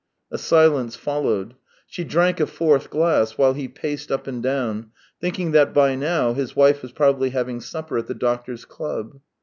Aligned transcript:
A 0.31 0.39
silence 0.39 0.95
followed. 0.95 1.53
She 1.85 2.03
drank 2.03 2.39
a 2.39 2.47
fourth 2.47 2.89
glass, 2.89 3.37
while 3.37 3.53
he 3.53 3.67
paced 3.67 4.11
up 4.11 4.25
and 4.25 4.41
down, 4.41 4.89
thinking 5.19 5.51
that 5.51 5.75
by 5.75 5.93
now 5.93 6.33
his 6.33 6.55
wife 6.55 6.81
was 6.81 6.91
probably 6.91 7.29
having 7.29 7.61
supper 7.61 7.99
at 7.99 8.07
the 8.07 8.15
doctors' 8.15 8.65
club. 8.65 9.19